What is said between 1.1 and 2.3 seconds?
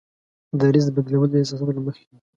د احساساتو له مخې وي.